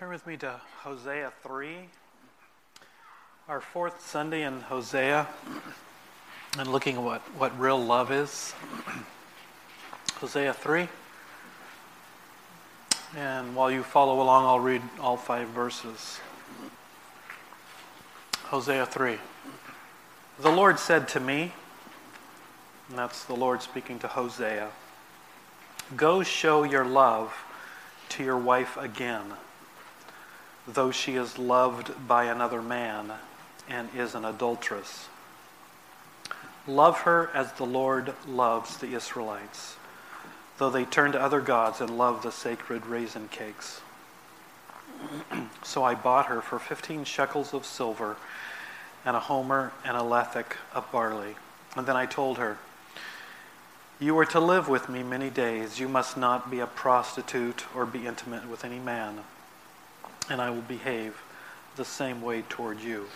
[0.00, 1.76] Turn with me to Hosea 3,
[3.48, 5.28] our fourth Sunday in Hosea,
[6.58, 8.54] and looking at what, what real love is.
[10.14, 10.88] Hosea 3.
[13.14, 16.18] And while you follow along, I'll read all five verses.
[18.44, 19.18] Hosea 3.
[20.40, 21.52] The Lord said to me,
[22.88, 24.70] and that's the Lord speaking to Hosea,
[25.94, 27.34] Go show your love
[28.08, 29.34] to your wife again
[30.66, 33.12] though she is loved by another man
[33.68, 35.08] and is an adulteress.
[36.66, 39.76] Love her as the Lord loves the Israelites,
[40.58, 43.80] though they turn to other gods and love the sacred raisin cakes.
[45.62, 48.16] so I bought her for 15 shekels of silver
[49.04, 51.36] and a homer and a lethek of barley.
[51.76, 52.58] And then I told her,
[53.98, 55.80] You are to live with me many days.
[55.80, 59.20] You must not be a prostitute or be intimate with any man
[60.30, 61.22] and I will behave
[61.76, 63.06] the same way toward you.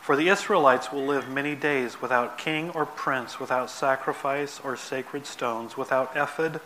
[0.00, 5.26] For the Israelites will live many days without king or prince, without sacrifice or sacred
[5.26, 6.60] stones, without ephod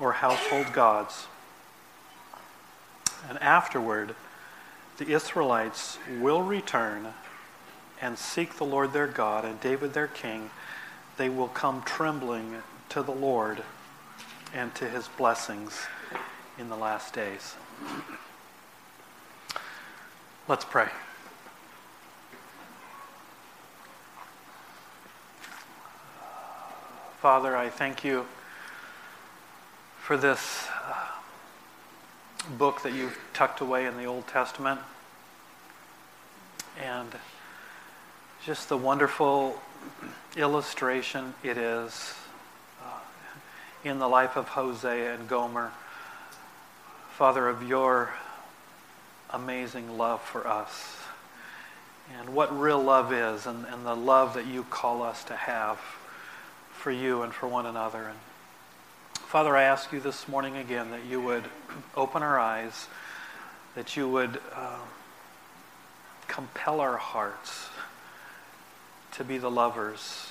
[0.00, 1.26] or household gods.
[3.28, 4.14] And afterward,
[4.98, 7.08] the Israelites will return
[8.00, 10.50] and seek the Lord their God and David their king.
[11.18, 13.62] They will come trembling to the Lord
[14.54, 15.86] and to his blessings
[16.58, 17.54] in the last days.
[20.48, 20.88] Let's pray.
[27.20, 28.26] Father, I thank you
[30.00, 30.94] for this uh,
[32.58, 34.80] book that you've tucked away in the Old Testament
[36.82, 37.08] and
[38.44, 39.60] just the wonderful
[40.36, 42.14] illustration it is
[42.84, 42.98] uh,
[43.84, 45.70] in the life of Hosea and Gomer.
[47.12, 48.12] Father, of your
[49.32, 50.98] amazing love for us
[52.18, 55.78] and what real love is and, and the love that you call us to have
[56.72, 58.08] for you and for one another.
[58.08, 58.18] And
[59.14, 61.44] Father, I ask you this morning again that you would
[61.96, 62.88] open our eyes,
[63.74, 64.80] that you would uh,
[66.28, 67.68] compel our hearts
[69.12, 70.28] to be the lovers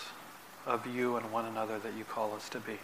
[0.66, 2.78] of you and one another that you call us to be.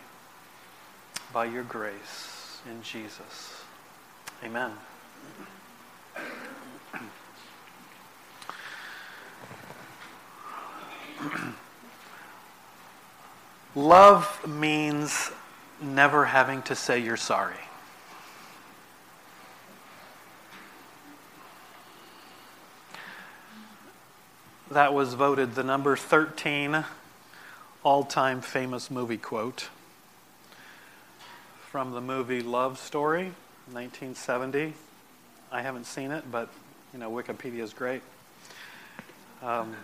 [1.33, 3.63] By your grace in Jesus.
[4.43, 4.71] Amen.
[13.75, 15.29] Love means
[15.79, 17.53] never having to say you're sorry.
[24.71, 26.83] That was voted the number 13
[27.83, 29.69] all time famous movie quote
[31.69, 33.25] from the movie Love Story,
[33.71, 34.73] 1970.
[35.51, 36.49] I haven't seen it, but
[36.93, 38.01] you know, Wikipedia is great.
[39.41, 39.75] Um,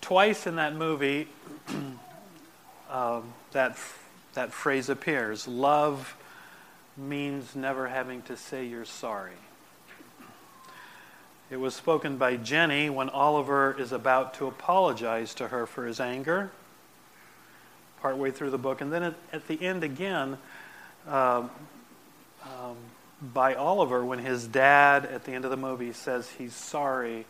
[0.00, 1.28] twice in that movie,
[2.90, 3.78] um, that
[4.34, 5.48] that phrase appears.
[5.48, 6.16] Love
[6.96, 9.32] means never having to say you're sorry.
[11.50, 15.98] It was spoken by Jenny when Oliver is about to apologize to her for his
[15.98, 16.50] anger,
[18.02, 18.82] partway through the book.
[18.82, 20.36] And then at, at the end again,
[21.08, 21.48] uh,
[23.20, 27.26] by Oliver when his dad, at the end of the movie, says he's sorry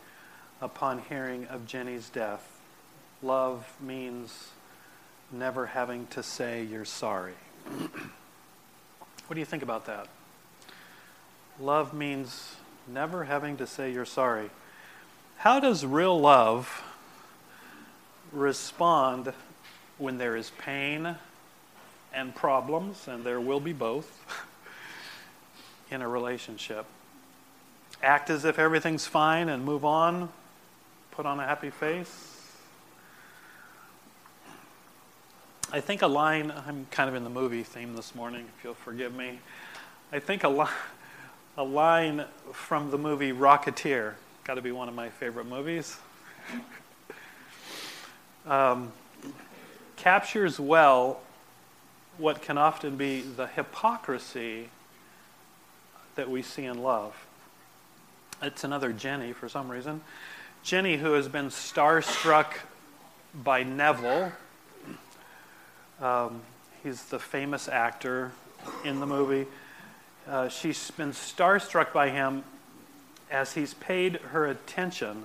[0.61, 2.61] upon hearing of Jenny's death.
[3.23, 4.49] Love means
[5.33, 7.35] never having to say you're sorry.
[7.69, 10.09] what do you think about that?
[11.61, 12.57] Love means
[12.87, 14.51] never having to say you're sorry.
[15.39, 16.83] How does real love
[18.33, 19.33] respond
[19.97, 21.17] when there is pain
[22.13, 24.45] and problems, and there will be both?
[25.91, 26.87] in a relationship.
[28.03, 30.29] Act as if everything's fine and move on.
[31.11, 32.29] Put on a happy face.
[35.71, 38.75] I think a line, I'm kind of in the movie theme this morning, if you'll
[38.75, 39.39] forgive me.
[40.13, 40.67] I think a, li-
[41.59, 44.15] a line from the movie Rocketeer,
[44.45, 45.99] got to be one of my favorite movies,
[48.47, 48.93] um,
[49.97, 51.21] captures well
[52.17, 54.71] what can often be the hypocrisy
[56.19, 57.15] that we see in love.
[58.43, 60.01] It's another Jenny for some reason.
[60.65, 62.55] Jenny, who has been starstruck
[63.33, 64.33] by Neville.
[66.01, 66.41] Um,
[66.83, 68.33] he's the famous actor
[68.85, 69.47] in the movie.
[70.27, 72.43] Uh, she's been starstruck by him
[73.31, 75.23] as he's paid her attention,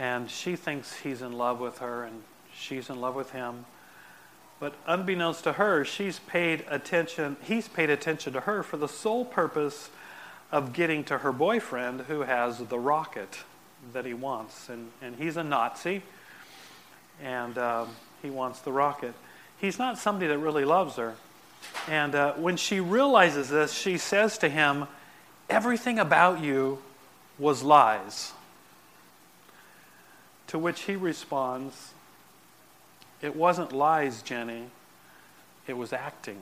[0.00, 3.66] and she thinks he's in love with her, and she's in love with him.
[4.62, 9.24] But unbeknownst to her, she's paid attention, he's paid attention to her for the sole
[9.24, 9.90] purpose
[10.52, 13.40] of getting to her boyfriend who has the rocket
[13.92, 14.68] that he wants.
[14.68, 16.02] And, and he's a Nazi,
[17.20, 17.88] and um,
[18.22, 19.14] he wants the rocket.
[19.60, 21.16] He's not somebody that really loves her.
[21.88, 24.86] And uh, when she realizes this, she says to him,
[25.50, 26.78] Everything about you
[27.36, 28.30] was lies.
[30.46, 31.94] To which he responds,
[33.22, 34.64] It wasn't lies, Jenny,
[35.68, 36.38] it was acting.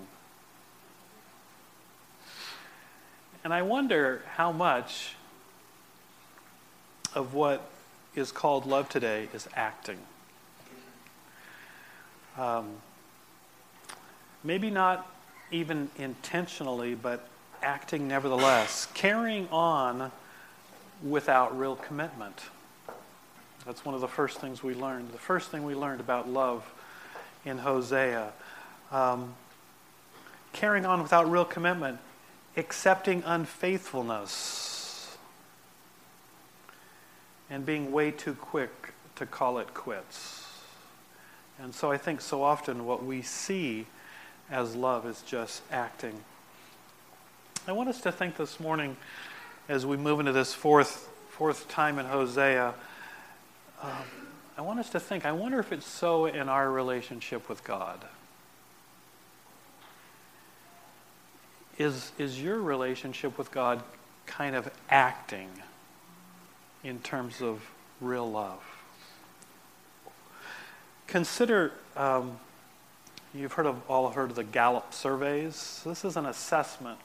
[3.45, 5.15] And I wonder how much
[7.15, 7.71] of what
[8.15, 9.99] is called love today is acting.
[12.39, 12.69] Um,
[14.43, 15.07] maybe not
[15.51, 17.29] even intentionally, but
[17.63, 20.11] acting nevertheless, carrying on
[21.03, 22.41] without real commitment.
[23.67, 25.13] That's one of the first things we learned.
[25.13, 26.65] The first thing we learned about love
[27.45, 28.33] in Hosea.
[28.91, 29.35] Um,
[30.53, 31.99] carrying on without real commitment,
[32.57, 35.17] accepting unfaithfulness,
[37.49, 40.47] and being way too quick to call it quits.
[41.63, 43.87] And so I think so often what we see
[44.51, 46.25] as love is just acting.
[47.69, 48.97] I want us to think this morning
[49.69, 52.75] as we move into this fourth, fourth time in Hosea.
[53.83, 53.91] Um,
[54.59, 58.05] I want us to think, I wonder if it's so in our relationship with God.
[61.79, 63.83] Is, is your relationship with God
[64.27, 65.49] kind of acting
[66.85, 67.63] in terms of
[68.01, 68.61] real love?
[71.07, 72.39] Consider um,
[73.33, 75.83] You've heard of, all heard of the Gallup surveys.
[75.87, 76.99] This is an assessment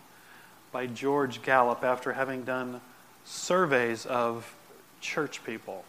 [0.72, 2.81] by George Gallup after having done
[3.25, 4.56] surveys of
[5.01, 5.86] church people.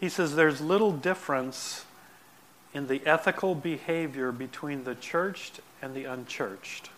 [0.00, 1.84] He says there's little difference
[2.72, 6.90] in the ethical behavior between the churched and the unchurched.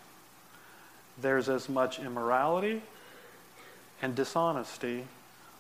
[1.21, 2.83] There's as much immorality
[4.03, 5.07] and dishonesty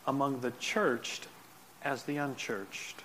[0.07, 1.29] among the churched
[1.83, 3.03] as the unchurched.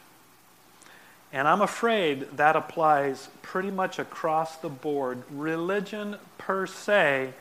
[1.31, 5.23] And I'm afraid that applies pretty much across the board.
[5.29, 7.33] Religion per se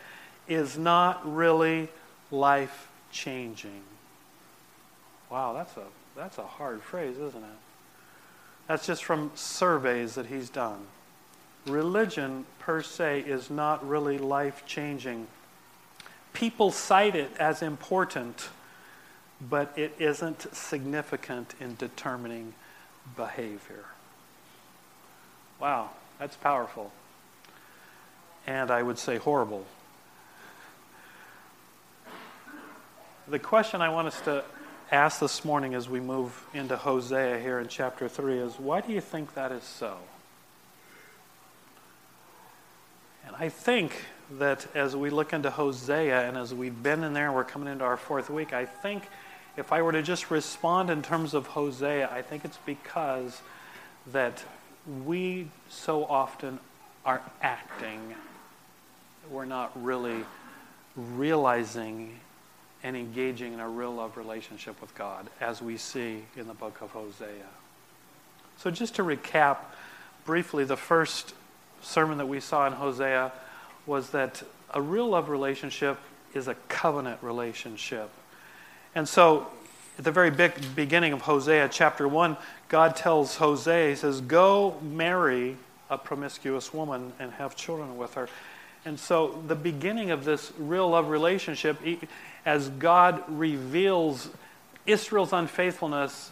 [0.49, 1.89] is not really
[2.31, 3.83] life changing.
[5.31, 5.83] Wow, that's a,
[6.17, 7.59] that's a hard phrase, isn't it?
[8.69, 10.87] That's just from surveys that he's done.
[11.67, 15.27] Religion per se is not really life changing.
[16.33, 18.49] People cite it as important,
[19.41, 22.55] but it isn't significant in determining
[23.17, 23.85] behavior.
[25.61, 26.91] Wow, that's powerful.
[28.47, 29.65] And I would say horrible.
[33.29, 34.45] The question I want us to
[34.91, 38.93] ask this morning as we move into Hosea here in chapter 3 is why do
[38.93, 39.97] you think that is so?
[43.27, 44.05] And I think
[44.39, 47.85] that as we look into Hosea and as we've been in there we're coming into
[47.85, 49.09] our fourth week, I think
[49.57, 53.41] if I were to just respond in terms of Hosea, I think it's because
[54.13, 54.45] that
[55.05, 56.59] we so often
[57.07, 58.15] are acting.
[59.31, 60.25] We're not really
[60.97, 62.19] realizing
[62.85, 66.83] and engaging in a real love relationship with God, as we see in the book
[66.83, 67.49] of Hosea.
[68.59, 69.57] So, just to recap
[70.27, 71.35] briefly, the first
[71.83, 73.33] sermon that we saw in Hosea
[73.87, 74.43] was that
[74.73, 75.99] a real love relationship
[76.35, 78.11] is a covenant relationship.
[78.95, 79.49] And so,
[79.99, 82.37] at the very big beginning of Hosea chapter 1,
[82.69, 85.57] God tells Hosea, He says, Go marry
[85.89, 88.29] a promiscuous woman and have children with her.
[88.85, 91.79] And so, the beginning of this real love relationship,
[92.45, 94.29] as God reveals
[94.87, 96.31] Israel's unfaithfulness,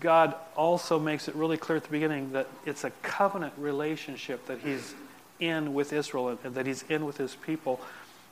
[0.00, 4.60] God also makes it really clear at the beginning that it's a covenant relationship that
[4.60, 4.94] He's
[5.38, 7.80] in with Israel and that He's in with His people.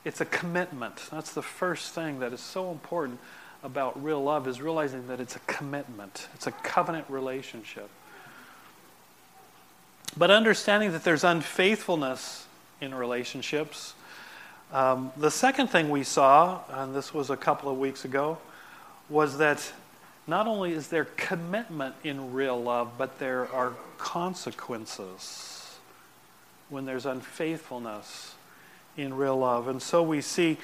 [0.05, 0.97] It's a commitment.
[1.11, 3.21] That's the first thing that is so important
[3.63, 7.91] about real love is realizing that it's a commitment, it's a covenant relationship.
[10.17, 12.47] But understanding that there's unfaithfulness
[12.81, 13.95] in relationships.
[14.73, 18.39] Um, the second thing we saw, and this was a couple of weeks ago,
[19.09, 19.73] was that
[20.27, 25.79] not only is there commitment in real love, but there are consequences
[26.69, 28.35] when there's unfaithfulness
[28.99, 29.69] in real love.
[29.69, 30.59] And so we see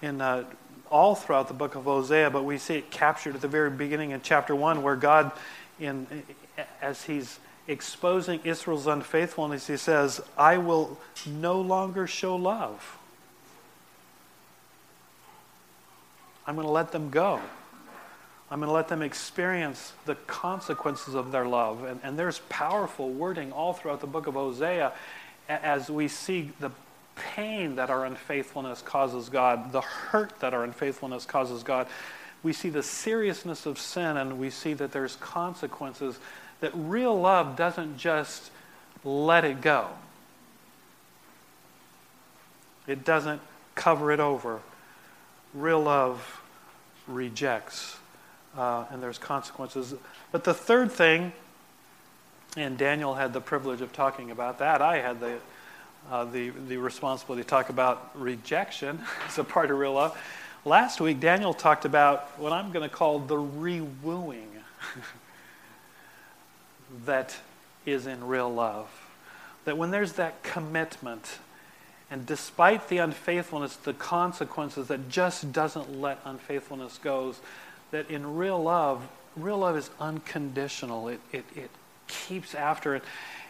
[0.00, 0.44] in uh,
[0.90, 4.12] all throughout the book of Hosea, but we see it captured at the very beginning
[4.12, 5.30] in chapter 1, where God,
[5.78, 6.06] in,
[6.80, 7.38] as He's
[7.70, 12.98] exposing Israel's unfaithfulness, He says, I will no longer show love.
[16.46, 17.40] I'm going to let them go.
[18.50, 21.84] I'm going to let them experience the consequences of their love.
[21.84, 24.92] And, and there's powerful wording all throughout the book of Hosea
[25.48, 26.70] as we see the
[27.14, 31.86] pain that our unfaithfulness causes God, the hurt that our unfaithfulness causes God.
[32.42, 36.18] We see the seriousness of sin and we see that there's consequences,
[36.60, 38.50] that real love doesn't just
[39.04, 39.88] let it go,
[42.86, 43.40] it doesn't
[43.74, 44.60] cover it over.
[45.52, 46.40] Real love
[47.08, 47.98] rejects,
[48.56, 49.94] uh, and there's consequences.
[50.30, 51.32] But the third thing,
[52.56, 55.38] and Daniel had the privilege of talking about that, I had the
[56.10, 60.18] uh, the, the responsibility to talk about rejection as a part of real love.
[60.64, 64.48] Last week, Daniel talked about what I'm going to call the rewooing
[67.06, 67.36] that
[67.86, 68.88] is in real love.
[69.64, 71.38] That when there's that commitment,
[72.10, 77.34] and despite the unfaithfulness, the consequences that just doesn't let unfaithfulness go,
[77.90, 79.06] that in real love,
[79.36, 81.08] real love is unconditional.
[81.08, 81.70] It, it, it
[82.08, 83.04] keeps after it.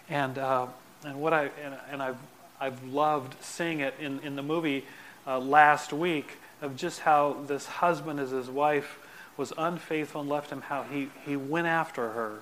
[0.08, 0.66] And, uh,
[1.04, 2.18] and what I, and, and I've
[2.60, 4.84] I've loved seeing it in, in the movie
[5.26, 8.98] uh, last week of just how this husband, as his wife
[9.38, 12.40] was unfaithful and left him, how he, he went after her.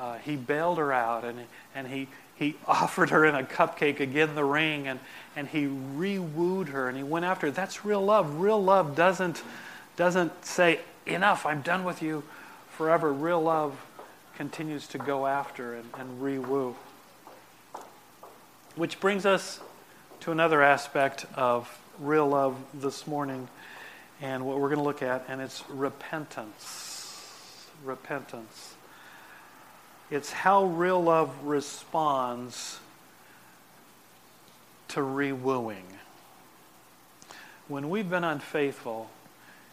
[0.00, 1.38] Uh, he bailed her out and,
[1.74, 5.00] and he, he offered her in a cupcake again the ring and,
[5.36, 7.52] and he re-wooed her and he went after her.
[7.52, 8.40] That's real love.
[8.40, 9.42] Real love doesn't,
[9.96, 12.22] doesn't say, enough, I'm done with you
[12.70, 13.12] forever.
[13.12, 13.78] Real love
[14.36, 16.74] continues to go after and, and re-woo.
[18.76, 19.60] Which brings us
[20.20, 23.48] to another aspect of real love this morning
[24.20, 27.68] and what we're going to look at, and it's repentance.
[27.84, 28.74] Repentance.
[30.12, 32.78] It's how real love responds
[34.88, 35.84] to rewooing.
[37.66, 39.08] When we've been unfaithful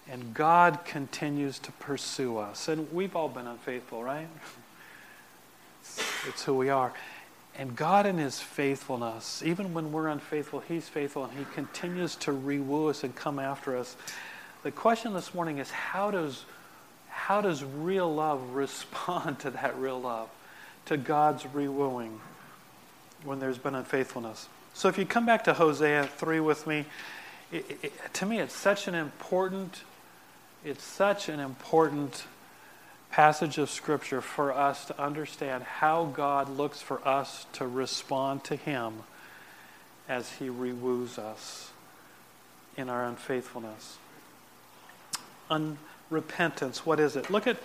[0.10, 4.30] and God continues to pursue us, and we've all been unfaithful, right?
[6.26, 6.94] it's who we are.
[7.58, 12.32] And God, in His faithfulness, even when we're unfaithful, He's faithful and He continues to
[12.32, 13.98] rewoo us and come after us.
[14.64, 16.46] The question this morning is how does,
[17.20, 20.30] how does real love respond to that real love,
[20.86, 22.20] to God's rewooing
[23.24, 24.48] when there's been unfaithfulness?
[24.74, 26.86] So if you come back to Hosea 3 with me,
[27.52, 29.84] it, it, to me it's such an important,
[30.64, 32.24] it's such an important
[33.12, 38.56] passage of Scripture for us to understand how God looks for us to respond to
[38.56, 38.94] Him
[40.08, 41.72] as He rewoos us
[42.78, 43.98] in our unfaithfulness.
[46.12, 47.30] Unrepentance, what is it?
[47.30, 47.58] Look at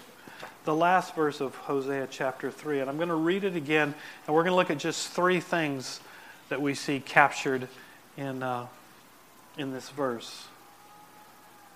[0.65, 3.95] the last verse of Hosea chapter 3, and I'm going to read it again,
[4.27, 6.01] and we're going to look at just three things
[6.49, 7.69] that we see captured
[8.17, 8.67] in, uh,
[9.57, 10.47] in this verse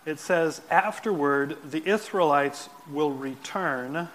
[0.08, 4.08] it says, Afterward, the Israelites will return,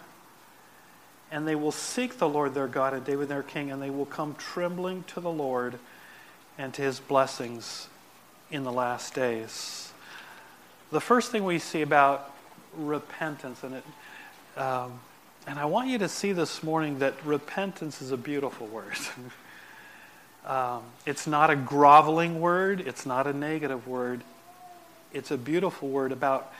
[1.31, 4.07] and they will seek the Lord their God and David their king, and they will
[4.07, 5.77] come trembling to the Lord
[6.57, 7.89] and to his blessings
[8.49, 9.93] in the last days.
[10.91, 12.32] The first thing we see about
[12.77, 13.83] repentance, and it,
[14.59, 14.99] um,
[15.47, 18.97] and I want you to see this morning that repentance is a beautiful word.
[20.45, 24.21] um, it's not a groveling word, it's not a negative word
[25.13, 26.51] it's a beautiful word about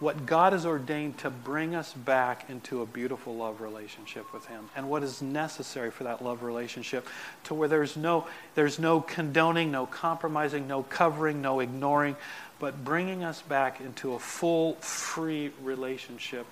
[0.00, 4.68] what God has ordained to bring us back into a beautiful love relationship with Him
[4.74, 7.06] and what is necessary for that love relationship
[7.44, 8.26] to where there's no,
[8.56, 12.16] there's no condoning, no compromising, no covering, no ignoring,
[12.62, 16.46] but bringing us back into a full, free relationship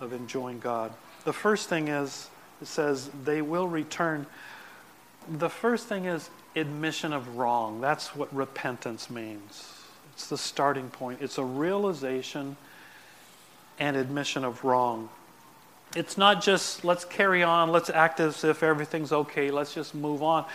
[0.00, 0.90] of enjoying God.
[1.24, 2.30] The first thing is,
[2.62, 4.24] it says, they will return.
[5.28, 7.82] The first thing is admission of wrong.
[7.82, 9.70] That's what repentance means.
[10.14, 11.20] It's the starting point.
[11.20, 12.56] It's a realization
[13.78, 15.10] and admission of wrong.
[15.94, 20.22] It's not just let's carry on, let's act as if everything's okay, let's just move
[20.22, 20.46] on.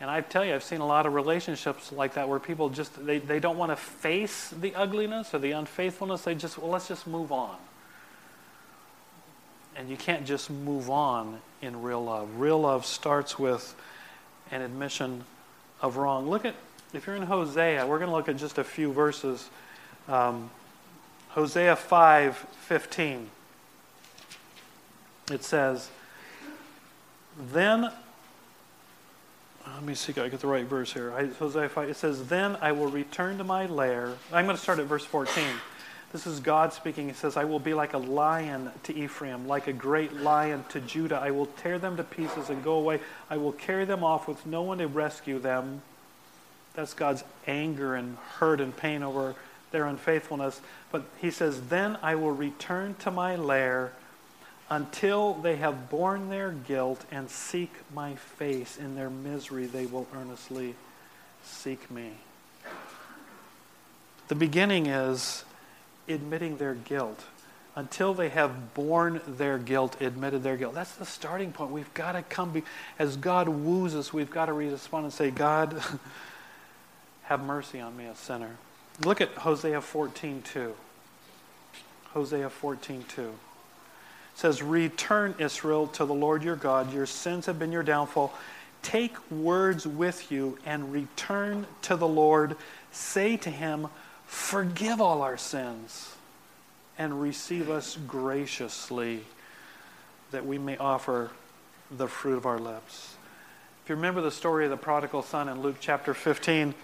[0.00, 3.04] And I tell you, I've seen a lot of relationships like that where people just
[3.06, 6.22] they, they don't want to face the ugliness or the unfaithfulness.
[6.22, 7.56] They just well, let's just move on.
[9.74, 12.28] And you can't just move on in real love.
[12.38, 13.74] Real love starts with
[14.50, 15.24] an admission
[15.80, 16.28] of wrong.
[16.28, 16.54] Look at
[16.92, 19.48] if you're in Hosea, we're going to look at just a few verses.
[20.08, 20.50] Um,
[21.30, 23.28] Hosea 5 15.
[25.32, 25.90] It says,
[27.52, 27.92] Then,
[29.74, 31.10] let me see if I get the right verse here.
[31.38, 34.14] Hosea 5, it says, Then I will return to my lair.
[34.32, 35.44] I'm going to start at verse 14.
[36.12, 37.08] This is God speaking.
[37.08, 40.80] He says, I will be like a lion to Ephraim, like a great lion to
[40.80, 41.16] Judah.
[41.16, 43.00] I will tear them to pieces and go away.
[43.28, 45.82] I will carry them off with no one to rescue them.
[46.74, 49.34] That's God's anger and hurt and pain over
[49.72, 50.60] their unfaithfulness.
[50.92, 53.92] But he says, Then I will return to my lair
[54.68, 58.76] until they have borne their guilt and seek my face.
[58.76, 60.74] In their misery, they will earnestly
[61.44, 62.12] seek me.
[64.28, 65.44] The beginning is
[66.08, 67.24] admitting their guilt.
[67.76, 70.74] Until they have borne their guilt, admitted their guilt.
[70.74, 71.72] That's the starting point.
[71.72, 72.62] We've got to come, be,
[72.98, 75.80] as God woos us, we've got to respond and say, God,
[77.24, 78.56] have mercy on me, a sinner.
[79.04, 80.72] Look at Hosea 14:2.
[82.14, 83.18] Hosea 14:2.
[83.18, 83.32] It
[84.36, 86.92] says, "Return Israel to the Lord your God.
[86.92, 88.32] Your sins have been your downfall.
[88.82, 92.56] Take words with you and return to the Lord.
[92.92, 93.88] Say to him,
[94.26, 96.14] forgive all our sins
[96.98, 99.24] and receive us graciously
[100.30, 101.30] that we may offer
[101.90, 103.16] the fruit of our lips."
[103.84, 106.74] If you remember the story of the prodigal son in Luke chapter 15,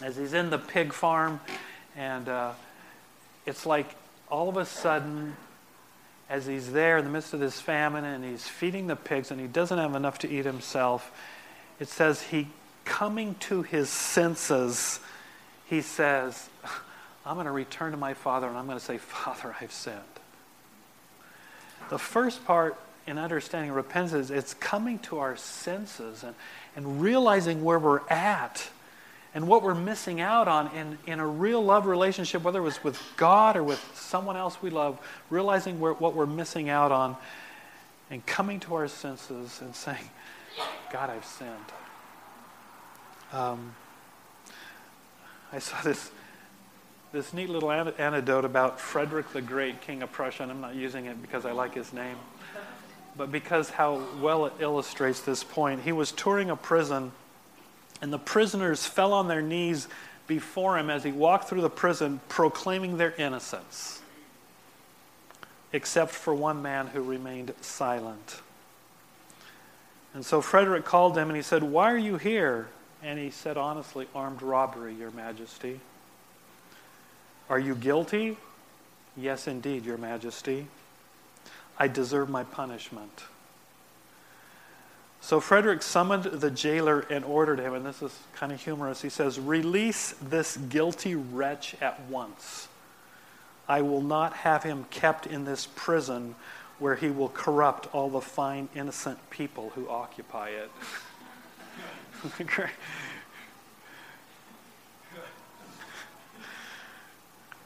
[0.00, 1.40] as he's in the pig farm,
[1.96, 2.52] and uh,
[3.44, 3.94] it's like
[4.30, 5.36] all of a sudden,
[6.32, 9.38] as he's there in the midst of this famine and he's feeding the pigs and
[9.38, 11.12] he doesn't have enough to eat himself,
[11.78, 12.48] it says he,
[12.86, 14.98] coming to his senses,
[15.66, 16.48] he says,
[17.26, 19.98] I'm going to return to my father and I'm going to say, Father, I've sinned.
[21.90, 26.34] The first part in understanding repentance is it's coming to our senses and,
[26.76, 28.70] and realizing where we're at
[29.34, 32.84] and what we're missing out on in, in a real love relationship, whether it was
[32.84, 34.98] with God or with someone else we love,
[35.30, 37.16] realizing where, what we're missing out on
[38.10, 40.10] and coming to our senses and saying,
[40.92, 41.50] God, I've sinned.
[43.32, 43.74] Um,
[45.50, 46.10] I saw this,
[47.12, 50.74] this neat little an- anecdote about Frederick the Great, King of Prussia, and I'm not
[50.74, 52.16] using it because I like his name,
[53.16, 55.80] but because how well it illustrates this point.
[55.80, 57.12] He was touring a prison
[58.02, 59.88] and the prisoners fell on their knees
[60.26, 64.02] before him as he walked through the prison, proclaiming their innocence,
[65.72, 68.42] except for one man who remained silent.
[70.14, 72.68] And so Frederick called him and he said, Why are you here?
[73.02, 75.80] And he said, Honestly, armed robbery, Your Majesty.
[77.48, 78.36] Are you guilty?
[79.16, 80.66] Yes, indeed, Your Majesty.
[81.78, 83.24] I deserve my punishment.
[85.22, 89.02] So Frederick summoned the jailer and ordered him, and this is kind of humorous.
[89.02, 92.66] He says, Release this guilty wretch at once.
[93.68, 96.34] I will not have him kept in this prison
[96.80, 100.70] where he will corrupt all the fine, innocent people who occupy it.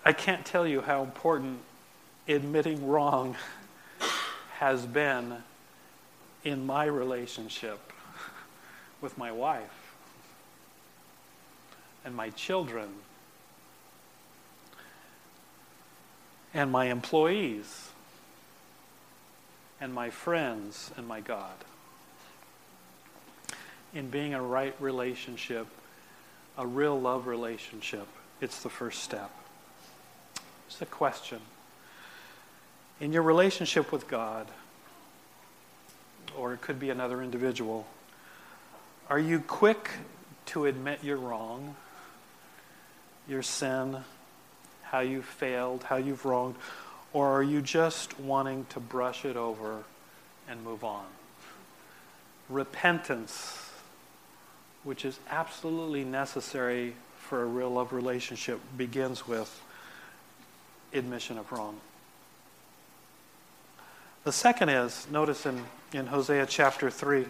[0.05, 1.61] I can't tell you how important
[2.29, 3.35] admitting wrong
[4.59, 5.39] has been
[6.45, 7.81] in my relationship
[9.01, 9.95] with my wife
[12.05, 12.89] and my children
[16.55, 17.91] and my employees
[19.81, 21.57] and my friends and my God.
[23.95, 25.67] In being a right relationship,
[26.57, 28.07] a real love relationship,
[28.41, 29.31] it's the first step.
[30.67, 31.41] It's a question.
[33.01, 34.47] In your relationship with God,
[36.37, 37.87] or it could be another individual.
[39.09, 39.91] Are you quick
[40.47, 41.77] to admit you're wrong,
[43.29, 43.99] your sin,
[44.83, 46.57] how you failed, how you've wronged,
[47.13, 49.85] or are you just wanting to brush it over
[50.49, 51.05] and move on?
[52.49, 53.71] Repentance,
[54.85, 59.61] which is absolutely necessary for a real love relationship, begins with
[60.93, 61.81] admission of wrong.
[64.27, 65.63] The second is, notice in,
[65.93, 67.27] in Hosea chapter 3,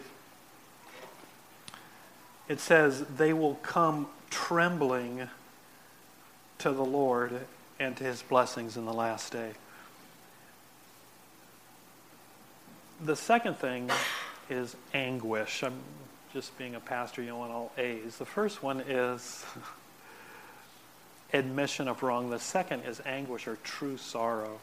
[2.49, 5.29] it says, They will come trembling
[6.57, 7.39] to the Lord
[7.79, 9.51] and to his blessings in the last day.
[13.05, 13.91] The second thing
[14.49, 15.63] is anguish.
[15.63, 15.79] I'm
[16.33, 18.17] just being a pastor, you want all A's.
[18.17, 19.45] The first one is
[21.35, 22.31] admission of wrong.
[22.31, 24.61] The second is anguish or true sorrow.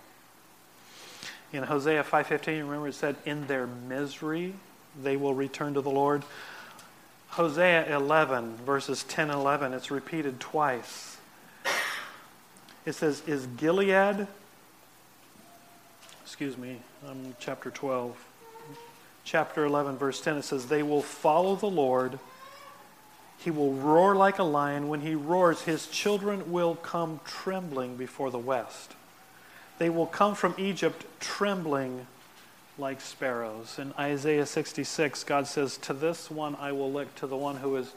[1.53, 4.55] In Hosea 5:15, remember it said, "In their misery
[5.01, 6.23] they will return to the Lord."
[7.29, 11.17] Hosea 11 verses 10 and 11, it's repeated twice.
[12.85, 14.27] It says, "Is Gilead
[16.23, 18.17] Excuse me, I'm chapter 12.
[19.23, 22.17] Chapter 11 verse 10 it says, "They will follow the Lord.
[23.37, 24.87] He will roar like a lion.
[24.87, 28.95] When he roars, his children will come trembling before the west."
[29.77, 32.07] They will come from Egypt trembling
[32.77, 33.77] like sparrows.
[33.77, 37.75] In Isaiah 66, God says, To this one I will look, to the one who
[37.75, 37.93] is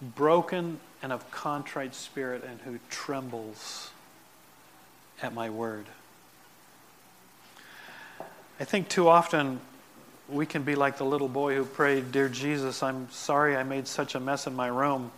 [0.00, 3.90] broken and of contrite spirit, and who trembles
[5.22, 5.86] at my word.
[8.60, 9.60] I think too often
[10.28, 13.86] we can be like the little boy who prayed, Dear Jesus, I'm sorry I made
[13.88, 15.10] such a mess in my room,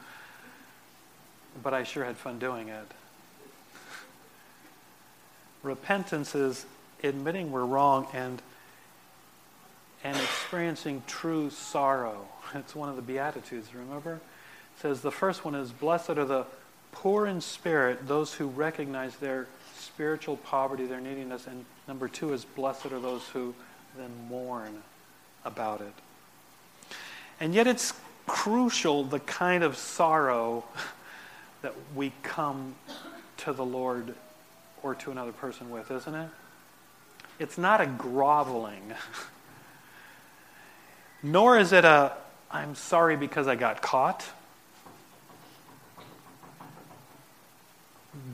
[1.62, 2.87] but I sure had fun doing it.
[5.64, 6.66] Repentance is
[7.03, 8.40] admitting we're wrong and,
[10.05, 12.29] and experiencing true sorrow.
[12.55, 14.14] It's one of the Beatitudes, remember?
[14.14, 16.46] It says the first one is Blessed are the
[16.92, 21.48] poor in spirit, those who recognize their spiritual poverty, their neediness.
[21.48, 23.55] And number two is Blessed are those who
[23.96, 24.83] then mourn
[25.44, 25.92] about it.
[27.40, 27.94] And yet it's
[28.27, 30.64] crucial the kind of sorrow
[31.62, 32.74] that we come
[33.38, 34.14] to the Lord
[34.85, 36.29] or to another person with, isn't it?
[37.38, 38.92] It's not a groveling,
[41.23, 42.12] nor is it a,
[42.51, 44.25] I'm sorry because I got caught.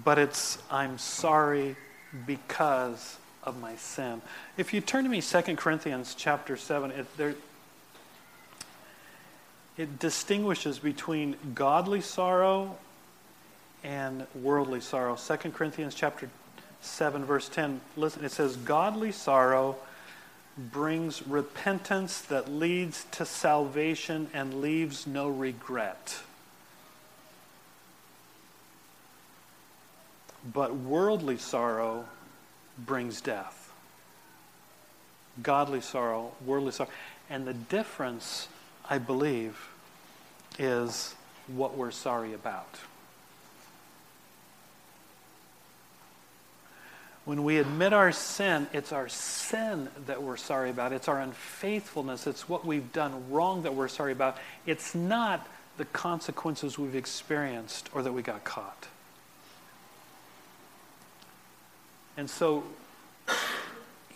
[0.04, 1.76] But it's, I'm sorry
[2.26, 4.20] because of my sin.
[4.58, 7.34] If you turn to me, 2 Corinthians chapter 7, it, there,
[9.78, 12.76] it distinguishes between godly sorrow
[13.82, 15.16] and worldly sorrow.
[15.16, 16.28] 2 Corinthians chapter
[16.82, 19.76] 7, verse 10, listen, it says, Godly sorrow
[20.56, 26.20] brings repentance that leads to salvation and leaves no regret.
[30.52, 32.06] But worldly sorrow
[32.78, 33.72] brings death.
[35.42, 36.90] Godly sorrow, worldly sorrow.
[37.28, 38.48] And the difference,
[38.88, 39.68] I believe,
[40.58, 41.14] is
[41.46, 42.80] what we're sorry about.
[47.30, 50.92] When we admit our sin, it's our sin that we're sorry about.
[50.92, 52.26] It's our unfaithfulness.
[52.26, 54.36] It's what we've done wrong that we're sorry about.
[54.66, 58.88] It's not the consequences we've experienced or that we got caught.
[62.16, 62.64] And so,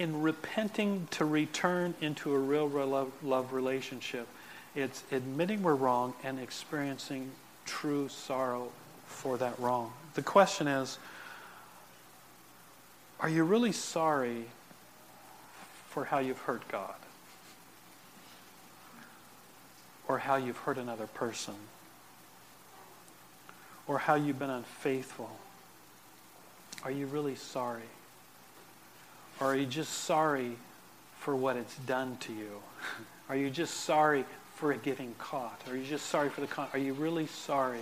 [0.00, 4.26] in repenting to return into a real love, love relationship,
[4.74, 7.30] it's admitting we're wrong and experiencing
[7.64, 8.72] true sorrow
[9.06, 9.92] for that wrong.
[10.14, 10.98] The question is
[13.20, 14.46] are you really sorry
[15.88, 16.94] for how you've hurt God?
[20.08, 21.54] Or how you've hurt another person?
[23.86, 25.30] Or how you've been unfaithful?
[26.84, 27.82] Are you really sorry?
[29.40, 30.56] Or are you just sorry
[31.18, 32.60] for what it's done to you?
[33.28, 35.60] Are you just sorry for getting caught?
[35.70, 36.68] Are you just sorry for the con?
[36.74, 37.80] Are you really sorry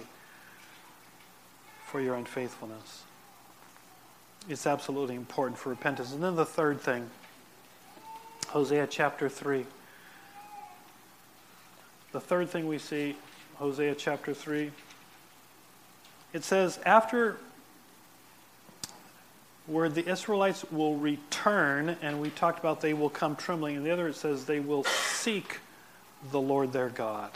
[1.87, 3.03] for your unfaithfulness?
[4.49, 6.13] It's absolutely important for repentance.
[6.13, 7.09] And then the third thing,
[8.49, 9.65] Hosea chapter 3.
[12.13, 13.17] The third thing we see,
[13.55, 14.71] Hosea chapter 3,
[16.33, 17.37] it says, after
[19.67, 23.91] where the Israelites will return, and we talked about they will come trembling, and the
[23.91, 25.61] other it says they will seek
[26.31, 27.31] the Lord their God.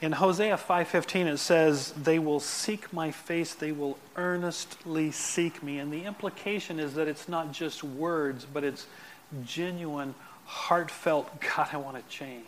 [0.00, 5.78] In Hosea 5:15 it says they will seek my face they will earnestly seek me
[5.78, 8.86] and the implication is that it's not just words but it's
[9.44, 10.14] genuine
[10.46, 12.44] heartfelt God I want to change.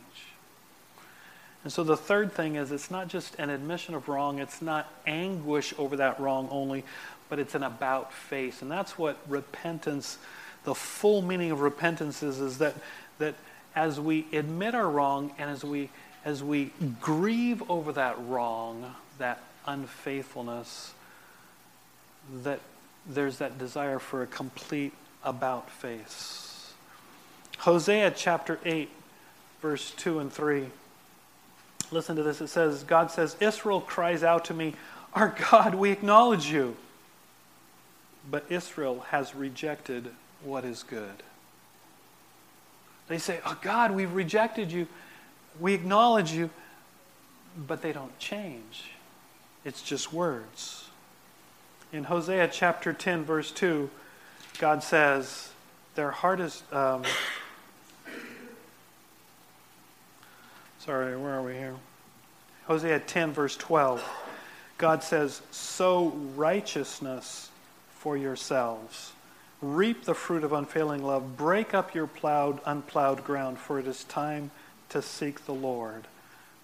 [1.65, 4.93] And so the third thing is it's not just an admission of wrong it's not
[5.07, 6.85] anguish over that wrong only
[7.29, 10.19] but it's an about face and that's what repentance
[10.65, 12.75] the full meaning of repentance is is that
[13.19, 13.35] that
[13.75, 15.91] as we admit our wrong and as we
[16.27, 20.93] as we grieve over that wrong, that unfaithfulness,
[22.43, 22.59] that
[23.07, 26.75] there's that desire for a complete about face.
[27.59, 28.91] Hosea chapter 8,
[29.63, 30.67] verse 2 and 3.
[31.93, 32.41] Listen to this.
[32.41, 34.75] It says, God says, Israel cries out to me,
[35.15, 36.77] Our God, we acknowledge you.
[38.29, 40.11] But Israel has rejected
[40.43, 41.23] what is good.
[43.07, 44.89] They say, Oh God, we've rejected you.
[45.61, 46.51] We acknowledge you,
[47.67, 48.91] but they don't change.
[49.65, 50.89] It's just words.
[51.93, 53.89] In Hosea chapter 10, verse 2,
[54.59, 55.51] God says,
[55.95, 56.63] Their heart is.
[56.73, 57.03] Um,
[60.79, 61.77] sorry, where are we here?
[62.67, 64.05] Hosea 10, verse 12.
[64.79, 67.51] God says, Sow righteousness
[67.91, 69.13] for yourselves.
[69.63, 71.37] Reap the fruit of unfailing love.
[71.37, 74.51] Break up your plowed, unplowed ground, for it is time
[74.91, 76.05] to seek the Lord.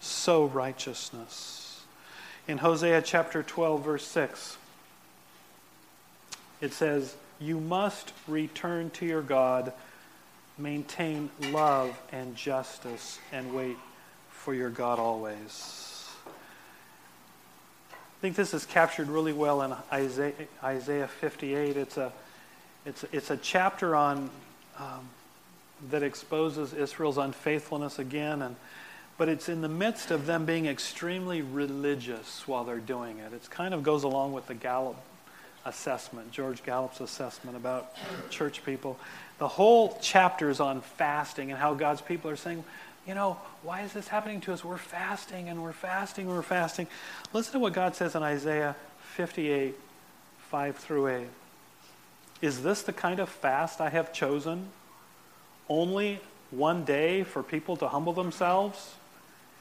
[0.00, 1.82] Sow righteousness.
[2.48, 4.56] In Hosea chapter 12, verse 6,
[6.60, 9.72] it says, You must return to your God,
[10.58, 13.76] maintain love and justice, and wait
[14.30, 16.08] for your God always.
[17.86, 20.32] I think this is captured really well in Isaiah,
[20.62, 21.76] Isaiah 58.
[21.76, 22.12] It's a,
[22.86, 24.30] it's, it's a chapter on
[24.78, 25.08] um,
[25.90, 28.56] that exposes Israel's unfaithfulness again, and
[29.18, 33.32] but it's in the midst of them being extremely religious while they're doing it.
[33.32, 34.96] It kind of goes along with the Gallup
[35.64, 37.94] assessment, George Gallup's assessment about
[38.30, 38.98] church people.
[39.38, 42.64] The whole chapter is on fasting and how God's people are saying,
[43.06, 44.64] you know, why is this happening to us?
[44.64, 46.86] We're fasting and we're fasting and we're fasting.
[47.32, 48.76] Listen to what God says in Isaiah
[49.14, 49.74] 58,
[50.50, 51.26] 5 through 8.
[52.40, 54.68] Is this the kind of fast I have chosen?
[55.68, 56.20] Only
[56.50, 58.94] one day for people to humble themselves?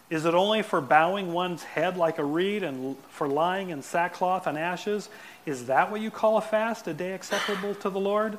[0.09, 4.45] Is it only for bowing one's head like a reed and for lying in sackcloth
[4.45, 5.07] and ashes?
[5.45, 8.37] Is that what you call a fast, a day acceptable to the Lord?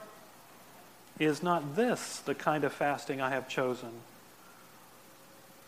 [1.18, 3.90] Is not this the kind of fasting I have chosen?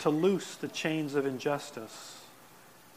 [0.00, 2.23] To loose the chains of injustice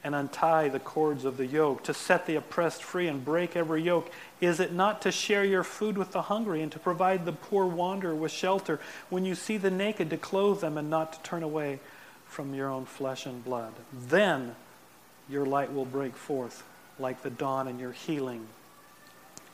[0.04, 3.82] and untie the cords of the yoke, to set the oppressed free and break every
[3.82, 4.10] yoke?
[4.40, 7.66] Is it not to share your food with the hungry and to provide the poor
[7.66, 8.80] wanderer with shelter?
[9.10, 11.80] When you see the naked, to clothe them and not to turn away
[12.26, 13.74] from your own flesh and blood.
[13.92, 14.56] Then
[15.30, 16.64] your light will break forth
[17.00, 18.48] like the dawn, and your healing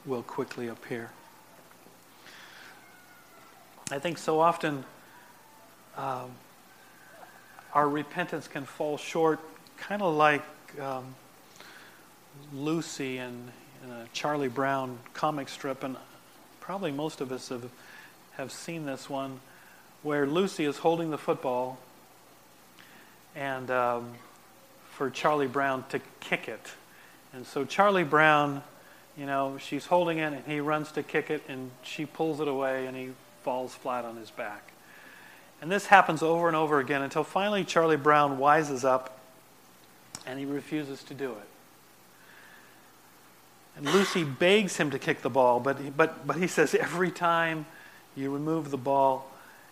[0.06, 1.10] will quickly appear.
[3.92, 4.86] I think so often
[5.98, 6.32] um,
[7.74, 9.40] our repentance can fall short,
[9.88, 10.44] kind of like
[10.80, 11.14] um,
[12.54, 13.52] Lucy in,
[13.84, 15.98] in, a Charlie Brown comic strip, and
[16.62, 17.70] probably most of us have,
[18.38, 19.42] have seen this one,
[20.02, 21.80] where Lucy is holding the football
[23.36, 24.14] and um,
[24.92, 26.66] for Charlie Brown to kick it.
[27.34, 28.64] And so Charlie Brown,
[29.18, 32.48] you know, she's holding it and he runs to kick it and she pulls it
[32.48, 33.10] away and he
[33.44, 34.72] falls flat on his back.
[35.62, 39.20] And this happens over and over again until finally Charlie Brown wises up
[40.26, 41.48] and he refuses to do it.
[43.76, 47.66] And Lucy begs him to kick the ball, but but, but he says, Every time
[48.16, 49.30] you remove the ball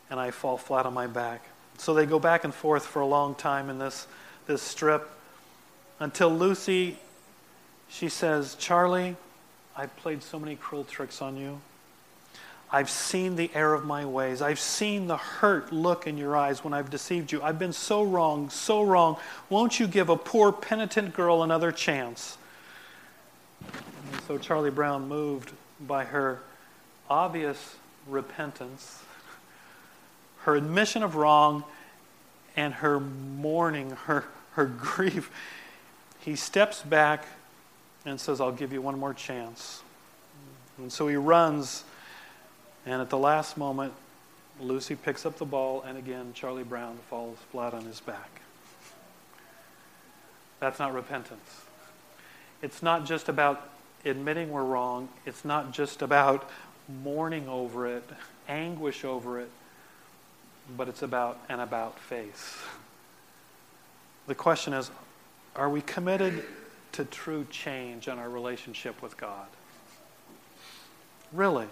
[0.09, 1.43] and I fall flat on my back.
[1.77, 4.07] So they go back and forth for a long time in this,
[4.45, 5.09] this strip
[5.99, 6.97] until Lucy,
[7.89, 9.15] she says, Charlie,
[9.75, 11.61] I've played so many cruel tricks on you.
[12.71, 14.41] I've seen the error of my ways.
[14.41, 17.41] I've seen the hurt look in your eyes when I've deceived you.
[17.41, 19.17] I've been so wrong, so wrong.
[19.49, 22.38] Won't you give a poor penitent girl another chance?
[23.60, 25.51] And so Charlie Brown, moved
[25.86, 26.39] by her
[27.10, 27.75] obvious
[28.07, 29.03] repentance,
[30.43, 31.65] her admission of wrong
[32.55, 35.29] and her mourning, her, her grief,
[36.21, 37.25] he steps back
[38.05, 39.81] and says, I'll give you one more chance.
[40.77, 41.84] And so he runs,
[42.86, 43.94] and at the last moment,
[44.60, 48.41] Lucy picks up the ball, and again, Charlie Brown falls flat on his back.
[50.60, 51.62] That's not repentance.
[52.62, 53.70] It's not just about
[54.06, 56.50] admitting we're wrong, it's not just about
[57.04, 58.08] mourning over it,
[58.48, 59.50] anguish over it
[60.78, 62.58] but it's about an about face.
[64.28, 64.91] The question is
[65.56, 66.44] are we committed
[66.94, 69.48] to true change in our relationship with God?
[71.34, 71.67] Really?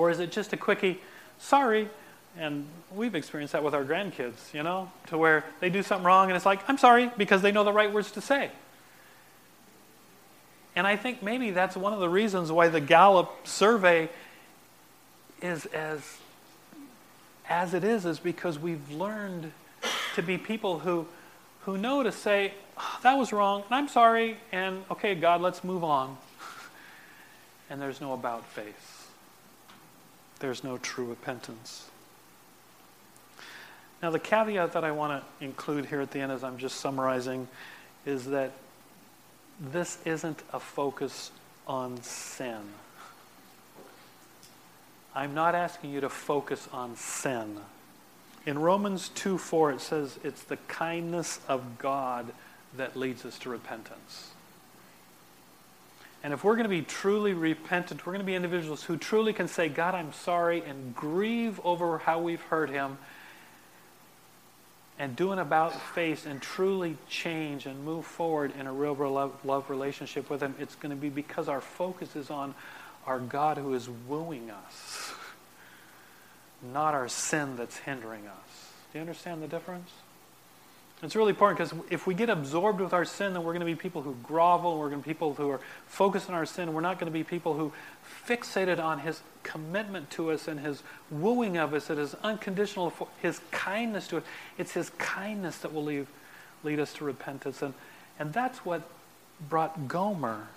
[0.00, 0.98] Or is it just a quickie,
[1.38, 1.90] sorry,
[2.38, 6.28] and we've experienced that with our grandkids, you know, to where they do something wrong
[6.28, 8.50] and it's like, I'm sorry, because they know the right words to say.
[10.74, 14.08] And I think maybe that's one of the reasons why the Gallup survey
[15.42, 16.00] is as
[17.50, 19.52] as it is, is because we've learned
[20.14, 21.06] to be people who,
[21.62, 25.64] who know to say, oh, that was wrong, and I'm sorry, and okay, God, let's
[25.64, 26.16] move on.
[27.70, 28.99] and there's no about face,
[30.40, 31.88] there's no true repentance.
[34.02, 36.80] Now, the caveat that I want to include here at the end, as I'm just
[36.80, 37.46] summarizing,
[38.06, 38.52] is that
[39.60, 41.30] this isn't a focus
[41.66, 42.60] on sin.
[45.14, 47.58] I'm not asking you to focus on sin.
[48.46, 52.32] In Romans 2 4, it says it's the kindness of God
[52.76, 54.30] that leads us to repentance.
[56.22, 59.32] And if we're going to be truly repentant, we're going to be individuals who truly
[59.32, 62.98] can say, God, I'm sorry, and grieve over how we've hurt him,
[64.98, 69.32] and do an about face and truly change and move forward in a real love,
[69.46, 72.54] love relationship with him, it's going to be because our focus is on
[73.06, 75.12] our God who is wooing us,
[76.70, 78.72] not our sin that's hindering us.
[78.92, 79.90] Do you understand the difference?
[81.02, 83.66] It's really important because if we get absorbed with our sin, then we're going to
[83.66, 84.78] be people who grovel.
[84.78, 86.74] We're going to be people who are focused on our sin.
[86.74, 87.72] We're not going to be people who
[88.26, 93.40] fixated on His commitment to us and His wooing of us and His unconditional, His
[93.50, 94.24] kindness to us.
[94.58, 96.06] It's His kindness that will lead,
[96.64, 97.62] lead us to repentance.
[97.62, 97.72] And,
[98.18, 98.82] and that's what
[99.48, 100.48] brought Gomer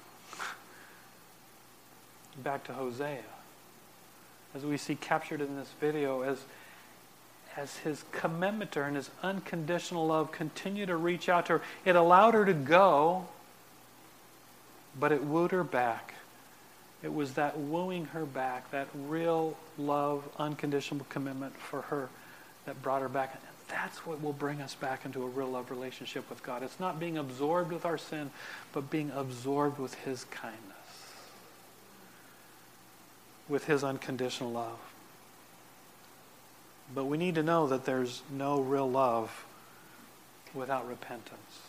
[2.44, 3.24] back to Hosea.
[4.54, 6.40] As we see captured in this video, as,
[7.56, 12.34] as his commitment and his unconditional love continued to reach out to her, it allowed
[12.34, 13.28] her to go,
[15.00, 16.14] but it wooed her back.
[17.04, 22.10] It was that wooing her back, that real love, unconditional commitment for her
[22.66, 23.34] that brought her back.
[23.34, 26.64] And that's what will bring us back into a real love relationship with God.
[26.64, 28.32] It's not being absorbed with our sin,
[28.72, 30.62] but being absorbed with His kindness,
[33.50, 34.80] with His unconditional love.
[36.94, 39.46] But we need to know that there's no real love
[40.54, 41.60] without repentance.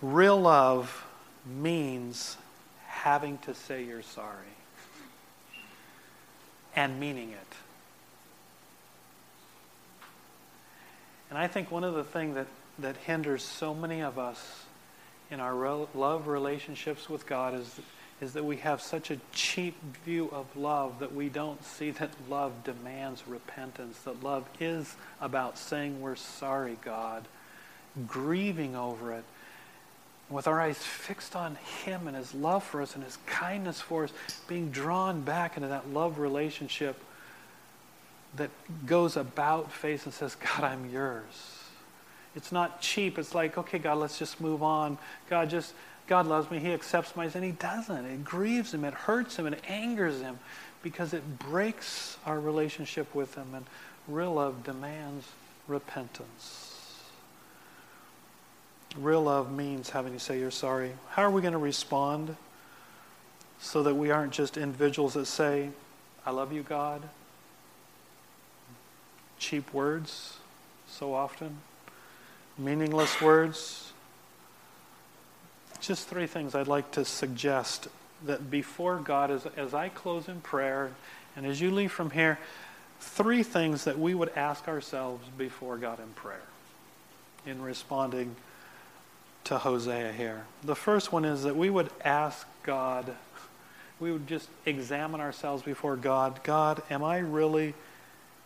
[0.00, 1.04] Real love
[1.44, 2.36] means
[2.86, 4.44] having to say you're sorry
[6.76, 7.56] and meaning it.
[11.30, 12.46] And I think one of the things that,
[12.78, 14.64] that hinders so many of us
[15.30, 17.80] in our love relationships with God is,
[18.20, 22.10] is that we have such a cheap view of love that we don't see that
[22.28, 27.24] love demands repentance, that love is about saying we're sorry, God,
[28.06, 29.24] grieving over it,
[30.30, 34.04] with our eyes fixed on Him and His love for us and His kindness for
[34.04, 34.12] us,
[34.46, 37.00] being drawn back into that love relationship
[38.36, 38.50] that
[38.84, 41.58] goes about face and says, God, I'm yours.
[42.34, 43.18] It's not cheap.
[43.18, 44.98] It's like, okay, God, let's just move on.
[45.30, 45.72] God just,
[46.08, 46.58] God loves me.
[46.58, 47.42] He accepts my sin.
[47.42, 48.04] He doesn't.
[48.04, 48.84] It grieves him.
[48.84, 49.46] It hurts him.
[49.46, 50.38] It angers him
[50.82, 53.54] because it breaks our relationship with him.
[53.54, 53.66] And
[54.08, 55.26] real love demands
[55.68, 57.04] repentance.
[58.96, 60.92] Real love means having to say you're sorry.
[61.10, 62.36] How are we going to respond
[63.60, 65.68] so that we aren't just individuals that say,
[66.24, 67.02] I love you, God?
[69.38, 70.38] Cheap words
[70.88, 71.58] so often,
[72.56, 73.87] meaningless words.
[75.80, 77.88] Just three things I'd like to suggest
[78.26, 80.90] that before God, as, as I close in prayer
[81.36, 82.38] and as you leave from here,
[83.00, 86.42] three things that we would ask ourselves before God in prayer
[87.46, 88.34] in responding
[89.44, 90.44] to Hosea here.
[90.64, 93.14] The first one is that we would ask God,
[94.00, 96.40] we would just examine ourselves before God.
[96.42, 97.74] God, am I really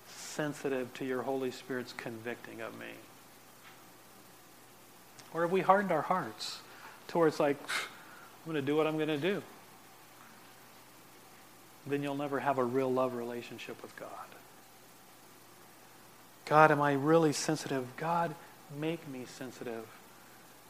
[0.07, 2.87] sensitive to your Holy Spirit's convicting of me?
[5.35, 6.61] Or have we hardened our hearts
[7.13, 9.43] towards like, I'm going to do what I'm going to do?
[11.87, 14.09] Then you'll never have a real love relationship with God.
[16.47, 17.87] God, am I really sensitive?
[17.99, 18.35] God,
[18.81, 19.85] make me sensitive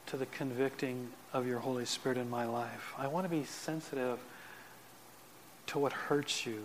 [0.07, 2.93] to the convicting of your Holy Spirit in my life.
[2.99, 4.19] I want to be sensitive
[5.69, 6.65] to what hurts you,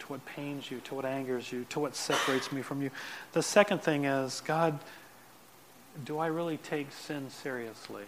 [0.00, 2.90] to what pains you, to what angers you, to what separates me from you.
[3.32, 4.80] The second thing is, God,
[6.04, 8.04] do I really take sin seriously?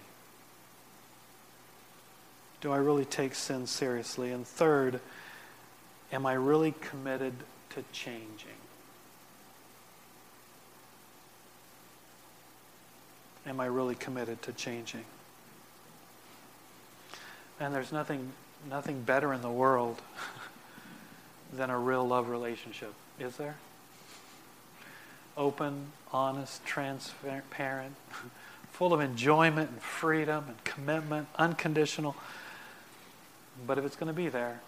[2.67, 4.33] Do I really take sin seriously?
[4.33, 4.99] And third,
[6.11, 7.33] am I really committed
[7.71, 8.59] to changing?
[13.47, 15.05] am I really committed to changing?
[17.61, 18.33] And there's nothing,
[18.69, 20.03] nothing better in the world
[21.53, 23.59] than a real love relationship, is there?
[25.37, 27.95] Open, honest, transparent,
[28.73, 32.17] full of enjoyment and freedom and commitment, unconditional.
[33.65, 34.61] But if it's going to be there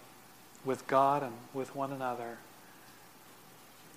[0.65, 2.37] with God and with one another,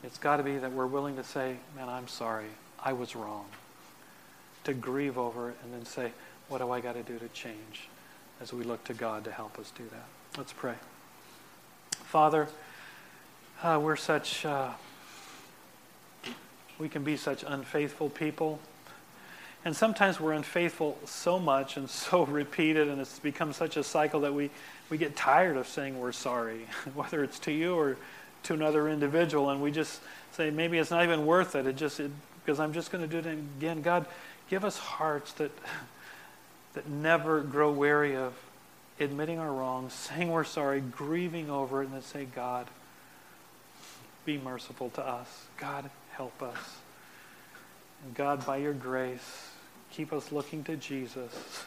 [0.02, 2.48] it's got to be that we're willing to say, man, I'm sorry.
[2.85, 3.46] I was wrong
[4.64, 6.12] to grieve over it and then say,
[6.48, 7.88] what do I got to do to change
[8.40, 10.05] as we look to God to help us do that?
[10.37, 10.74] Let's pray.
[11.92, 12.48] Father,
[13.62, 14.70] uh, we're such, uh,
[16.78, 18.59] we can be such unfaithful people.
[19.64, 24.20] And sometimes we're unfaithful so much and so repeated, and it's become such a cycle
[24.20, 24.51] that we,
[24.90, 27.96] we get tired of saying we're sorry, whether it's to you or
[28.44, 29.51] to another individual.
[29.51, 30.01] And we just
[30.33, 31.66] say, maybe it's not even worth it.
[31.66, 32.11] It just, it,
[32.44, 33.83] because I'm just going to do it again.
[33.83, 34.07] God,
[34.53, 35.51] Give us hearts that,
[36.75, 38.35] that never grow weary of
[39.01, 42.67] admitting our wrongs, saying we're sorry, grieving over it, and then say, God,
[44.27, 45.46] be merciful to us.
[45.56, 46.58] God, help us.
[48.04, 49.48] And God, by your grace,
[49.92, 51.64] keep us looking to Jesus,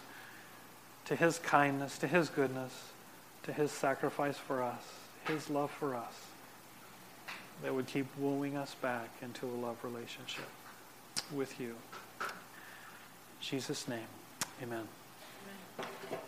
[1.06, 2.74] to his kindness, to his goodness,
[3.44, 4.82] to his sacrifice for us,
[5.28, 6.14] his love for us,
[7.64, 10.50] that would keep wooing us back into a love relationship
[11.34, 11.76] with you.
[13.40, 14.00] Jesus' name,
[14.62, 14.88] amen.
[15.80, 16.20] amen.